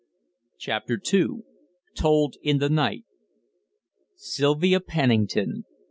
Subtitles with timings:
[0.57, 1.43] CHAPTER TWO
[1.93, 3.05] TOLD IN THE NIGHT
[4.15, 5.63] Sylvia Pennington!